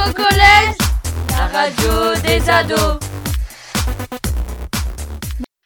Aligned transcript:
Info 0.00 0.14
Collège, 0.14 0.76
la 1.28 1.46
radio 1.46 2.20
des 2.22 2.48
ados. 2.48 2.98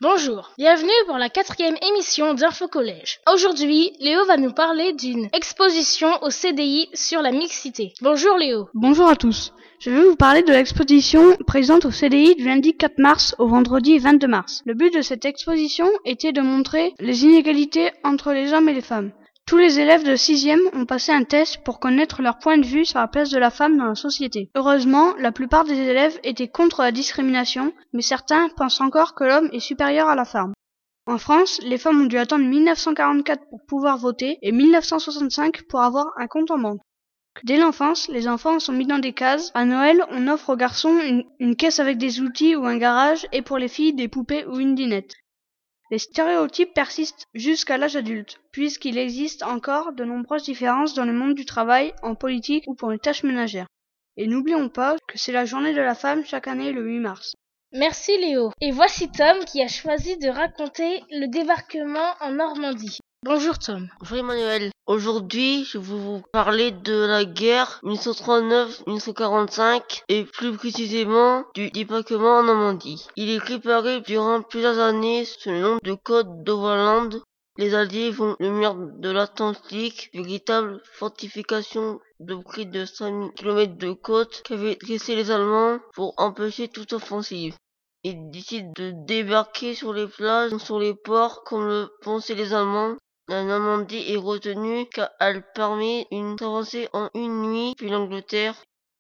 Bonjour, 0.00 0.50
bienvenue 0.58 0.90
pour 1.06 1.18
la 1.18 1.28
quatrième 1.28 1.76
émission 1.88 2.34
d'Info 2.34 2.66
Collège. 2.66 3.20
Aujourd'hui, 3.32 3.92
Léo 4.00 4.24
va 4.26 4.36
nous 4.36 4.52
parler 4.52 4.92
d'une 4.92 5.28
exposition 5.32 6.08
au 6.22 6.30
CDI 6.30 6.88
sur 6.94 7.22
la 7.22 7.30
mixité. 7.30 7.92
Bonjour 8.02 8.36
Léo. 8.36 8.68
Bonjour 8.74 9.08
à 9.08 9.14
tous. 9.14 9.52
Je 9.78 9.90
vais 9.90 10.02
vous 10.02 10.16
parler 10.16 10.42
de 10.42 10.52
l'exposition 10.52 11.36
présente 11.46 11.84
au 11.84 11.92
CDI 11.92 12.34
du 12.34 12.44
lundi 12.44 12.76
4 12.76 12.98
mars 12.98 13.36
au 13.38 13.46
vendredi 13.46 13.98
22 13.98 14.26
mars. 14.26 14.62
Le 14.66 14.74
but 14.74 14.92
de 14.92 15.02
cette 15.02 15.26
exposition 15.26 15.88
était 16.04 16.32
de 16.32 16.40
montrer 16.40 16.92
les 16.98 17.24
inégalités 17.24 17.92
entre 18.02 18.32
les 18.32 18.52
hommes 18.52 18.68
et 18.68 18.74
les 18.74 18.80
femmes. 18.80 19.12
Tous 19.46 19.58
les 19.58 19.78
élèves 19.78 20.04
de 20.04 20.16
sixième 20.16 20.62
ont 20.72 20.86
passé 20.86 21.12
un 21.12 21.22
test 21.22 21.62
pour 21.64 21.78
connaître 21.78 22.22
leur 22.22 22.38
point 22.38 22.56
de 22.56 22.64
vue 22.64 22.86
sur 22.86 22.98
la 22.98 23.08
place 23.08 23.28
de 23.28 23.38
la 23.38 23.50
femme 23.50 23.76
dans 23.76 23.84
la 23.84 23.94
société. 23.94 24.50
Heureusement, 24.54 25.14
la 25.18 25.32
plupart 25.32 25.64
des 25.64 25.78
élèves 25.78 26.18
étaient 26.24 26.48
contre 26.48 26.80
la 26.80 26.92
discrimination, 26.92 27.74
mais 27.92 28.00
certains 28.00 28.48
pensent 28.56 28.80
encore 28.80 29.14
que 29.14 29.24
l'homme 29.24 29.50
est 29.52 29.60
supérieur 29.60 30.08
à 30.08 30.14
la 30.14 30.24
femme. 30.24 30.54
En 31.06 31.18
France, 31.18 31.60
les 31.62 31.76
femmes 31.76 32.00
ont 32.00 32.06
dû 32.06 32.16
attendre 32.16 32.46
1944 32.46 33.50
pour 33.50 33.60
pouvoir 33.66 33.98
voter 33.98 34.38
et 34.40 34.50
1965 34.50 35.64
pour 35.68 35.82
avoir 35.82 36.06
un 36.16 36.26
compte 36.26 36.50
en 36.50 36.58
banque. 36.58 36.80
Dès 37.42 37.58
l'enfance, 37.58 38.08
les 38.08 38.28
enfants 38.28 38.58
sont 38.58 38.72
mis 38.72 38.86
dans 38.86 38.98
des 38.98 39.12
cases. 39.12 39.50
À 39.52 39.66
Noël, 39.66 40.02
on 40.10 40.28
offre 40.28 40.50
aux 40.50 40.56
garçons 40.56 40.98
une, 41.00 41.24
une 41.38 41.56
caisse 41.56 41.80
avec 41.80 41.98
des 41.98 42.20
outils 42.20 42.56
ou 42.56 42.64
un 42.64 42.78
garage 42.78 43.26
et 43.32 43.42
pour 43.42 43.58
les 43.58 43.68
filles 43.68 43.92
des 43.92 44.08
poupées 44.08 44.46
ou 44.46 44.58
une 44.58 44.74
dinette. 44.74 45.12
Les 45.90 45.98
stéréotypes 45.98 46.72
persistent 46.72 47.26
jusqu'à 47.34 47.76
l'âge 47.76 47.96
adulte, 47.96 48.40
puisqu'il 48.52 48.98
existe 48.98 49.42
encore 49.42 49.92
de 49.92 50.04
nombreuses 50.04 50.44
différences 50.44 50.94
dans 50.94 51.04
le 51.04 51.12
monde 51.12 51.34
du 51.34 51.44
travail, 51.44 51.92
en 52.02 52.14
politique 52.14 52.64
ou 52.66 52.74
pour 52.74 52.90
les 52.90 52.98
tâches 52.98 53.22
ménagères. 53.22 53.66
Et 54.16 54.26
n'oublions 54.26 54.68
pas 54.68 54.96
que 55.08 55.18
c'est 55.18 55.32
la 55.32 55.44
journée 55.44 55.74
de 55.74 55.80
la 55.80 55.94
femme 55.94 56.24
chaque 56.24 56.48
année 56.48 56.72
le 56.72 56.82
8 56.82 57.00
mars. 57.00 57.34
Merci 57.72 58.16
Léo. 58.18 58.52
Et 58.60 58.70
voici 58.70 59.10
Tom 59.10 59.44
qui 59.44 59.60
a 59.60 59.68
choisi 59.68 60.16
de 60.16 60.28
raconter 60.28 61.02
le 61.10 61.26
débarquement 61.26 62.14
en 62.20 62.30
Normandie. 62.30 62.98
Bonjour 63.26 63.58
Tom. 63.58 63.88
Bonjour 64.00 64.18
Emmanuel. 64.18 64.70
Aujourd'hui, 64.86 65.64
je 65.64 65.78
vais 65.78 65.96
vous 65.96 66.22
parler 66.30 66.72
de 66.72 67.06
la 67.06 67.24
guerre 67.24 67.80
1939-1945 67.82 70.02
et 70.10 70.24
plus 70.24 70.54
précisément 70.54 71.46
du 71.54 71.70
débarquement 71.70 72.40
en 72.40 72.42
Normandie. 72.42 73.06
Il 73.16 73.30
est 73.30 73.40
préparé 73.40 74.02
durant 74.02 74.42
plusieurs 74.42 74.78
années 74.78 75.24
sous 75.24 75.48
le 75.48 75.58
nom 75.58 75.78
de 75.82 75.94
Code 75.94 76.44
d'Overland. 76.44 77.22
Les 77.56 77.74
Alliés 77.74 78.10
vont 78.10 78.36
le 78.40 78.50
mur 78.50 78.76
de 78.76 79.08
l'Atlantique, 79.08 80.10
véritable 80.12 80.82
fortification 80.92 82.00
de 82.20 82.34
près 82.34 82.66
de 82.66 82.84
5000 82.84 83.32
km 83.32 83.78
de 83.78 83.94
côte 83.94 84.42
qu'avaient 84.42 84.76
dressé 84.76 85.16
les 85.16 85.30
Allemands 85.30 85.78
pour 85.94 86.12
empêcher 86.18 86.68
toute 86.68 86.92
offensive. 86.92 87.56
Ils 88.06 88.30
décident 88.30 88.70
de 88.76 88.92
débarquer 89.06 89.74
sur 89.74 89.94
les 89.94 90.06
plages, 90.06 90.54
sur 90.58 90.78
les 90.78 90.92
ports, 90.92 91.42
comme 91.44 91.66
le 91.66 91.88
pensaient 92.02 92.34
les 92.34 92.52
Allemands, 92.52 92.96
la 93.26 93.42
Normandie 93.42 94.12
est 94.12 94.18
retenue 94.18 94.86
car 94.86 95.10
elle 95.18 95.42
permet 95.54 96.06
une 96.10 96.36
traversée 96.36 96.88
en 96.92 97.08
une 97.14 97.42
nuit 97.42 97.70
depuis 97.70 97.88
l'Angleterre. 97.88 98.54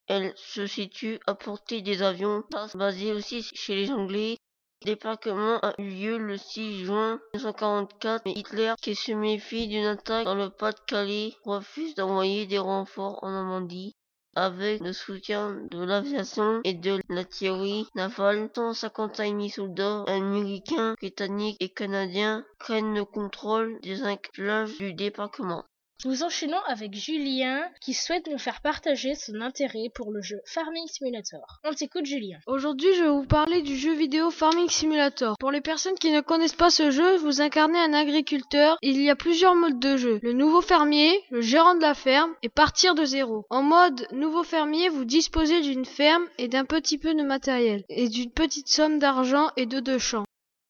Elle 0.06 0.32
se 0.36 0.66
situe 0.66 1.20
à 1.26 1.34
portée 1.34 1.82
des 1.82 2.02
avions, 2.02 2.42
basés 2.74 3.12
aussi 3.12 3.42
chez 3.42 3.74
les 3.74 3.90
Anglais. 3.90 4.38
Le 4.82 4.94
débarquement 4.94 5.58
a 5.60 5.74
eu 5.78 5.88
lieu 5.88 6.18
le 6.18 6.36
6 6.36 6.84
juin 6.84 7.20
1944, 7.34 8.22
mais 8.24 8.32
Hitler, 8.32 8.74
qui 8.80 8.94
se 8.94 9.12
méfie 9.12 9.68
d'une 9.68 9.86
attaque 9.86 10.24
dans 10.24 10.34
le 10.34 10.50
Pas-de-Calais, 10.50 11.34
refuse 11.44 11.94
d'envoyer 11.94 12.46
des 12.46 12.58
renforts 12.58 13.22
en 13.22 13.30
Normandie. 13.30 13.94
Avec 14.36 14.80
le 14.80 14.92
soutien 14.92 15.56
de 15.70 15.84
l'aviation 15.84 16.60
et 16.64 16.74
de 16.74 16.98
l'artillerie 17.08 17.86
navale, 17.94 18.50
155 18.54 19.28
000 19.28 19.48
soldats 19.48 20.02
américains, 20.08 20.94
britanniques 20.98 21.56
et 21.60 21.68
canadiens 21.68 22.44
prennent 22.58 22.94
le 22.94 23.04
contrôle 23.04 23.78
des 23.82 24.02
enclaves 24.02 24.76
du 24.78 24.92
débarquement. 24.92 25.64
Nous 26.04 26.22
enchaînons 26.22 26.60
avec 26.66 26.92
Julien 26.94 27.62
qui 27.80 27.94
souhaite 27.94 28.26
nous 28.26 28.36
faire 28.36 28.60
partager 28.60 29.14
son 29.14 29.40
intérêt 29.40 29.88
pour 29.94 30.12
le 30.12 30.20
jeu 30.20 30.38
Farming 30.44 30.86
Simulator. 30.86 31.60
On 31.64 31.72
t'écoute 31.72 32.04
Julien. 32.04 32.38
Aujourd'hui, 32.46 32.92
je 32.94 33.04
vais 33.04 33.08
vous 33.08 33.24
parler 33.24 33.62
du 33.62 33.74
jeu 33.74 33.94
vidéo 33.94 34.30
Farming 34.30 34.68
Simulator. 34.68 35.38
Pour 35.38 35.50
les 35.50 35.62
personnes 35.62 35.94
qui 35.94 36.10
ne 36.12 36.20
connaissent 36.20 36.52
pas 36.52 36.68
ce 36.68 36.90
jeu, 36.90 37.16
vous 37.16 37.40
incarnez 37.40 37.78
un 37.78 37.94
agriculteur. 37.94 38.76
Il 38.82 39.00
y 39.00 39.08
a 39.08 39.16
plusieurs 39.16 39.54
modes 39.54 39.78
de 39.78 39.96
jeu. 39.96 40.18
Le 40.22 40.34
nouveau 40.34 40.60
fermier, 40.60 41.24
le 41.30 41.40
gérant 41.40 41.74
de 41.74 41.80
la 41.80 41.94
ferme 41.94 42.34
et 42.42 42.50
partir 42.50 42.94
de 42.94 43.06
zéro. 43.06 43.46
En 43.48 43.62
mode 43.62 44.06
nouveau 44.12 44.42
fermier, 44.42 44.90
vous 44.90 45.06
disposez 45.06 45.62
d'une 45.62 45.86
ferme 45.86 46.26
et 46.36 46.48
d'un 46.48 46.66
petit 46.66 46.98
peu 46.98 47.14
de 47.14 47.22
matériel 47.22 47.82
et 47.88 48.10
d'une 48.10 48.30
petite 48.30 48.68
somme 48.68 48.98
d'argent 48.98 49.48
et 49.56 49.64
de 49.64 49.80
deux 49.80 49.98
champs. 49.98 50.24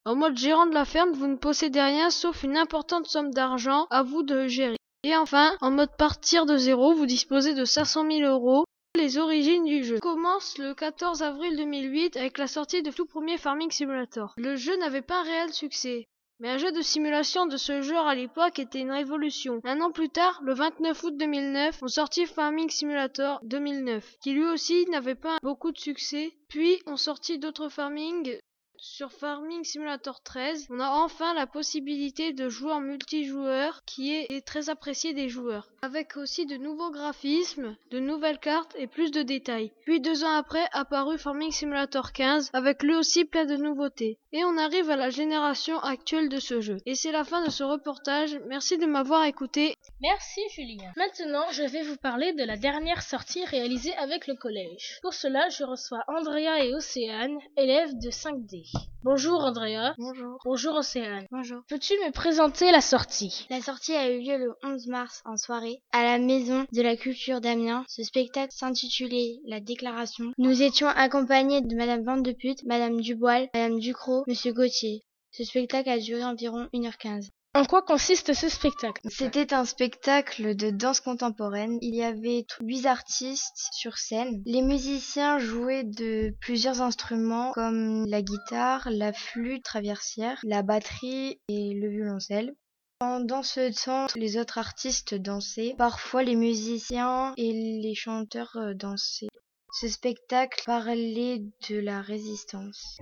En 0.05 0.15
mode 0.15 0.37
gérant 0.37 0.67
de 0.67 0.75
la 0.75 0.85
ferme, 0.85 1.11
vous 1.13 1.27
ne 1.27 1.37
possédez 1.37 1.81
rien 1.81 2.11
sauf 2.11 2.45
une 2.45 2.57
importante 2.57 3.09
somme 3.09 3.33
d'argent 3.33 3.89
à 3.91 4.05
vous 4.05 4.23
de 4.23 4.47
gérer. 4.47 4.77
Et 5.07 5.15
enfin, 5.15 5.55
en 5.61 5.71
mode 5.71 5.95
partir 5.99 6.47
de 6.47 6.57
zéro, 6.57 6.95
vous 6.95 7.05
disposez 7.05 7.53
de 7.53 7.67
500 7.67 8.11
000 8.11 8.23
euros. 8.23 8.65
Les 8.97 9.19
origines 9.19 9.67
du 9.67 9.85
jeu 9.85 9.99
commencent 10.01 10.57
le 10.57 10.73
14 10.73 11.23
avril 11.23 11.59
2008 11.59 12.17
avec 12.17 12.39
la 12.39 12.47
sortie 12.47 12.83
de 12.83 12.91
tout 12.91 13.05
premier 13.05 13.37
Farming 13.37 13.71
Simulator. 13.71 14.33
Le 14.39 14.57
jeu 14.57 14.75
n'avait 14.79 15.03
pas 15.03 15.21
un 15.21 15.25
réel 15.25 15.53
succès. 15.53 16.07
Mais 16.41 16.49
un 16.49 16.57
jeu 16.57 16.73
de 16.73 16.81
simulation 16.81 17.45
de 17.45 17.59
ce 17.59 17.83
genre 17.83 18.07
à 18.07 18.15
l'époque 18.15 18.59
était 18.59 18.81
une 18.81 18.93
révolution. 18.93 19.61
Un 19.65 19.83
an 19.83 19.93
plus 19.93 20.09
tard, 20.09 20.41
le 20.43 20.55
29 20.55 21.05
août 21.05 21.17
2009, 21.19 21.81
on 21.83 21.89
sortit 21.89 22.25
Farming 22.25 22.71
Simulator 22.71 23.41
2009, 23.45 24.17
qui 24.23 24.33
lui 24.33 24.45
aussi 24.45 24.87
n'avait 24.87 25.15
pas 25.15 25.37
beaucoup 25.43 25.71
de 25.71 25.79
succès. 25.79 26.33
Puis 26.49 26.81
on 26.87 26.97
sortit 26.97 27.39
d'autres 27.39 27.69
farming 27.69 28.39
sur 28.85 29.11
Farming 29.13 29.65
Simulator 29.65 30.23
13, 30.23 30.67
on 30.69 30.79
a 30.79 30.91
enfin 30.91 31.33
la 31.33 31.47
possibilité 31.47 32.35
de 32.35 32.51
jouer 32.51 32.73
en 32.73 32.81
multijoueur 32.81 33.83
qui 33.87 34.15
est 34.15 34.45
très 34.47 34.69
apprécié 34.69 35.15
des 35.15 35.31
joueurs, 35.31 35.71
avec 35.81 36.19
aussi 36.19 36.45
de 36.45 36.59
nouveaux 36.59 36.91
graphismes, 36.91 37.77
de 37.91 37.99
nouvelles 37.99 38.39
cartes 38.39 38.77
et 38.79 38.87
plus 38.87 39.11
de 39.11 39.23
détails. 39.23 39.73
Puis 39.87 40.01
deux 40.01 40.23
ans 40.23 40.37
après 40.37 40.67
apparu 40.73 41.17
Farming 41.17 41.51
Simulator 41.51 42.13
15 42.13 42.51
avec 42.53 42.83
lui 42.83 42.95
aussi 42.95 43.25
plein 43.25 43.47
de 43.47 43.57
nouveautés. 43.57 44.19
Et 44.33 44.45
on 44.45 44.59
arrive 44.59 44.91
à 44.91 44.97
la 44.97 45.09
génération 45.09 45.79
actuelle 45.79 46.29
de 46.29 46.39
ce 46.39 46.61
jeu. 46.61 46.77
Et 46.85 46.95
c'est 46.95 47.13
la 47.13 47.25
fin 47.25 47.43
de 47.43 47.51
ce 47.51 47.65
reportage, 47.65 48.39
merci 48.49 48.77
de 48.77 48.87
m'avoir 48.87 49.25
écouté. 49.25 49.77
Merci 50.03 50.43
Julien. 50.55 50.93
Maintenant, 50.97 51.47
je 51.53 51.63
vais 51.63 51.83
vous 51.83 51.97
parler 51.97 52.35
de 52.35 52.45
la 52.45 52.59
dernière 52.59 53.01
sortie 53.01 53.45
réalisée 53.47 53.95
avec 53.97 54.27
le 54.27 54.35
collège. 54.35 54.99
Pour 55.01 55.15
cela, 55.15 55.49
je 55.49 55.65
reçois 55.65 56.05
Andrea 56.09 56.65
et 56.65 56.75
Océane, 56.75 57.39
élèves 57.57 57.97
de 57.99 58.11
5D. 58.11 58.74
Bonjour 59.05 59.45
Andrea. 59.45 59.95
Bonjour. 59.99 60.39
Bonjour 60.45 60.77
Océane. 60.77 61.27
Bonjour. 61.31 61.61
Peux-tu 61.69 61.93
me 61.95 62.11
présenter 62.11 62.73
la 62.73 62.81
sortie? 62.81 63.47
La 63.51 63.61
sortie 63.61 63.93
a 63.93 64.11
eu 64.11 64.21
lieu 64.21 64.39
le 64.39 64.55
11 64.63 64.87
mars 64.87 65.21
en 65.27 65.37
soirée 65.37 65.83
à 65.93 66.05
la 66.05 66.19
Maison 66.19 66.65
de 66.73 66.81
la 66.81 66.97
Culture 66.97 67.43
d'Amiens. 67.43 67.85
Ce 67.87 68.03
spectacle 68.03 68.55
s'intitulait 68.55 69.41
La 69.47 69.61
Déclaration. 69.61 70.33
Nous 70.39 70.63
étions 70.63 70.89
accompagnés 70.89 71.61
de 71.61 71.77
Madame 71.77 72.03
Vandepute, 72.03 72.65
Madame 72.65 73.01
Dubois, 73.01 73.47
Madame 73.53 73.79
Ducrot, 73.79 74.25
Monsieur 74.27 74.55
Gauthier. 74.55 75.03
Ce 75.33 75.45
spectacle 75.45 75.91
a 75.91 75.99
duré 75.99 76.25
environ 76.25 76.69
1h15. 76.73 77.29
En 77.57 77.65
quoi 77.65 77.83
consiste 77.83 78.35
ce 78.35 78.49
spectacle? 78.49 79.01
C'était 79.09 79.55
un 79.55 79.65
spectacle 79.65 80.57
de 80.57 80.71
danse 80.71 81.01
contemporaine. 81.01 81.79
Il 81.83 81.95
y 81.95 82.03
avait 82.03 82.45
huit 82.61 82.85
artistes 82.85 83.69
sur 83.73 83.97
scène. 83.97 84.43
Les 84.45 84.61
musiciens 84.61 85.39
jouaient 85.39 85.85
de 85.85 86.35
plusieurs 86.41 86.83
instruments 86.83 87.53
comme 87.53 88.07
la 88.07 88.23
guitare, 88.23 88.89
la 88.91 89.13
flûte 89.13 89.63
traversière, 89.63 90.41
la 90.43 90.65
batterie 90.65 91.39
et 91.49 91.75
le 91.75 91.89
violoncelle. 91.89 92.57
Pendant 92.99 93.45
ce 93.45 93.73
temps, 93.85 94.07
les 94.17 94.37
autres 94.37 94.59
artistes 94.59 95.15
dansaient. 95.15 95.77
Parfois, 95.79 96.25
les 96.25 96.35
musiciens 96.35 97.35
et 97.37 97.53
les 97.53 97.95
chanteurs 97.95 98.57
euh, 98.57 98.75
dansaient. 98.75 99.29
Ce 99.73 99.87
spectacle 99.87 100.61
parlait 100.67 101.45
de 101.69 101.79
la 101.79 102.03
résistance. 102.03 102.99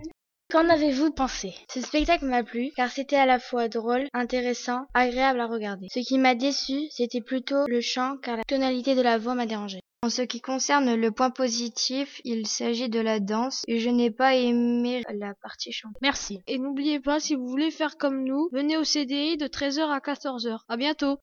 Qu'en 0.53 0.69
avez-vous 0.69 1.11
pensé? 1.13 1.55
Ce 1.73 1.81
spectacle 1.81 2.27
m'a 2.27 2.43
plu 2.43 2.73
car 2.77 2.91
c'était 2.91 3.17
à 3.17 3.25
la 3.25 3.39
fois 3.39 3.69
drôle, 3.69 4.07
intéressant, 4.13 4.85
agréable 4.93 5.41
à 5.41 5.47
regarder. 5.47 5.87
Ce 5.91 6.01
qui 6.01 6.19
m'a 6.19 6.35
déçu, 6.35 6.89
c'était 6.91 7.23
plutôt 7.23 7.67
le 7.67 7.81
chant 7.81 8.19
car 8.23 8.37
la 8.37 8.45
tonalité 8.45 8.95
de 8.95 9.01
la 9.01 9.17
voix 9.17 9.35
m'a 9.35 9.47
dérangé. 9.47 9.81
En 10.03 10.11
ce 10.11 10.21
qui 10.21 10.43
concerne 10.43 10.95
le 10.95 11.11
point 11.11 11.31
positif, 11.31 12.21
il 12.27 12.47
s'agit 12.47 12.91
de 12.91 13.01
la 13.01 13.19
danse 13.19 13.63
et 13.67 13.79
je 13.79 13.89
n'ai 13.89 14.11
pas 14.11 14.35
aimé 14.35 15.03
la 15.15 15.33
partie 15.43 15.73
chant. 15.73 15.89
Merci. 16.03 16.43
Et 16.47 16.59
n'oubliez 16.59 17.01
pas, 17.01 17.19
si 17.19 17.35
vous 17.35 17.47
voulez 17.47 17.71
faire 17.71 17.97
comme 17.97 18.23
nous, 18.23 18.51
venez 18.53 18.77
au 18.77 18.85
CDI 18.85 19.39
de 19.39 19.47
13h 19.47 19.89
à 19.89 20.01
14h. 20.01 20.59
À 20.69 20.77
bientôt. 20.77 21.17